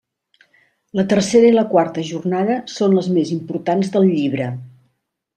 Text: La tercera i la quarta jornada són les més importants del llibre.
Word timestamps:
La 0.99 1.03
tercera 1.09 1.49
i 1.49 1.51
la 1.57 1.65
quarta 1.73 2.05
jornada 2.07 2.55
són 2.79 2.95
les 2.99 3.09
més 3.17 3.33
importants 3.39 3.93
del 3.97 4.09
llibre. 4.15 4.49